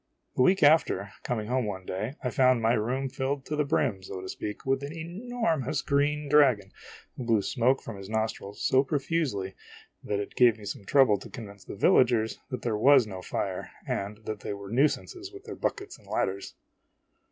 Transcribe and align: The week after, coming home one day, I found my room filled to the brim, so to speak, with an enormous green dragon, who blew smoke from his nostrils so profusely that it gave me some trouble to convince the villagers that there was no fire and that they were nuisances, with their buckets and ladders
The 0.35 0.41
week 0.41 0.63
after, 0.63 1.11
coming 1.21 1.45
home 1.47 1.67
one 1.67 1.85
day, 1.85 2.15
I 2.23 2.31
found 2.31 2.59
my 2.59 2.73
room 2.73 3.07
filled 3.07 3.45
to 3.45 3.55
the 3.55 3.63
brim, 3.63 4.01
so 4.01 4.19
to 4.19 4.27
speak, 4.27 4.65
with 4.65 4.81
an 4.81 4.91
enormous 4.91 5.83
green 5.83 6.27
dragon, 6.27 6.71
who 7.15 7.23
blew 7.23 7.43
smoke 7.43 7.83
from 7.83 7.97
his 7.97 8.09
nostrils 8.09 8.63
so 8.65 8.83
profusely 8.83 9.53
that 10.03 10.19
it 10.19 10.33
gave 10.33 10.57
me 10.57 10.65
some 10.65 10.85
trouble 10.85 11.19
to 11.19 11.29
convince 11.29 11.65
the 11.65 11.75
villagers 11.75 12.39
that 12.49 12.63
there 12.63 12.77
was 12.77 13.05
no 13.05 13.21
fire 13.21 13.69
and 13.87 14.25
that 14.25 14.39
they 14.39 14.53
were 14.55 14.71
nuisances, 14.71 15.31
with 15.31 15.43
their 15.43 15.55
buckets 15.55 15.99
and 15.99 16.07
ladders 16.07 16.55